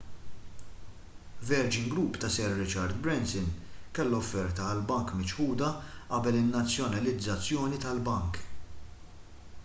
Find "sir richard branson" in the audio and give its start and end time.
2.35-3.51